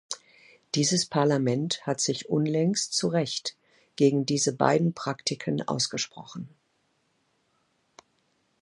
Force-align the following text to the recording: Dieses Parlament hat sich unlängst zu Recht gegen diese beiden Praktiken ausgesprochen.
Dieses 0.73 1.05
Parlament 1.05 1.85
hat 1.85 2.01
sich 2.01 2.27
unlängst 2.27 2.91
zu 2.95 3.07
Recht 3.07 3.55
gegen 3.95 4.25
diese 4.25 4.51
beiden 4.51 4.95
Praktiken 4.95 5.61
ausgesprochen. 5.67 6.49